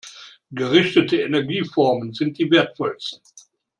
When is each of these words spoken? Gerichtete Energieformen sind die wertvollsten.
Gerichtete 0.49 1.17
Energieformen 1.21 2.11
sind 2.13 2.39
die 2.39 2.49
wertvollsten. 2.49 3.21